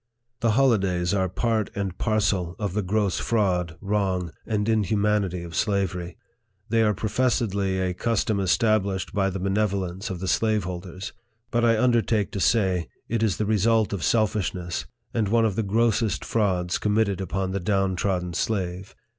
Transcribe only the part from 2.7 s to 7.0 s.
the gross fraud, wrong, and inhumanity of slavery. They are